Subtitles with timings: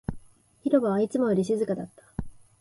[0.63, 2.01] 広場はいつもよりも静かだった